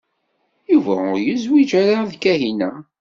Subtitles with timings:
[0.71, 2.71] Yuba ur yezwiǧ ara d Kahina.